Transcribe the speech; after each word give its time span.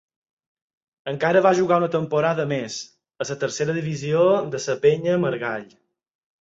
Encara 1.11 1.43
va 1.47 1.51
jugar 1.59 1.77
una 1.81 1.89
temporada 1.97 2.47
més, 2.53 2.79
a 3.21 3.29
la 3.33 3.39
tercera 3.45 3.79
divisió 3.79 4.27
de 4.57 4.65
la 4.67 4.81
Penya 4.89 5.23
Margall. 5.29 5.73